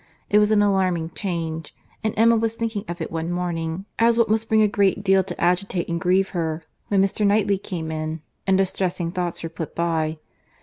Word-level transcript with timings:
It 0.31 0.39
was 0.39 0.49
an 0.49 0.63
alarming 0.63 1.11
change; 1.11 1.75
and 2.03 2.15
Emma 2.17 2.35
was 2.35 2.55
thinking 2.55 2.83
of 2.87 3.01
it 3.01 3.11
one 3.11 3.29
morning, 3.31 3.85
as 3.99 4.17
what 4.17 4.29
must 4.29 4.49
bring 4.49 4.63
a 4.63 4.67
great 4.67 5.03
deal 5.03 5.23
to 5.23 5.39
agitate 5.39 5.87
and 5.89 6.01
grieve 6.01 6.29
her, 6.29 6.63
when 6.87 7.03
Mr. 7.03 7.23
Knightley 7.23 7.59
came 7.59 7.91
in, 7.91 8.23
and 8.47 8.57
distressing 8.57 9.11
thoughts 9.11 9.43
were 9.43 9.47
put 9.49 9.75
by. 9.75 10.17